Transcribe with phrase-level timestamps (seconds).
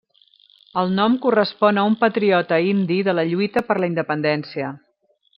[0.83, 4.73] El nom correspon a un patriota indi de la lluita per la independència.